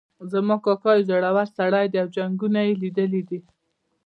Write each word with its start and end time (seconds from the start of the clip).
زما 0.31 0.55
کاکا 0.65 0.91
یو 0.93 1.07
زړور 1.09 1.47
سړی 1.57 1.85
ده 1.91 1.97
او 2.03 2.07
جنګونه 2.15 2.59
یې 2.67 2.73
لیدلي 2.81 3.21
دي 3.29 3.39